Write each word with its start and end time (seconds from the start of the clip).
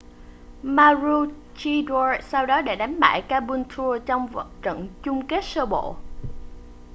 maroochydore 0.63 2.21
sau 2.29 2.45
đó 2.45 2.61
đã 2.61 2.75
đánh 2.75 2.99
bại 2.99 3.21
caboolture 3.21 3.99
trong 4.05 4.27
trận 4.61 4.87
chung 5.03 5.27
kết 5.27 5.45
sơ 5.45 5.65
bộ 5.65 5.95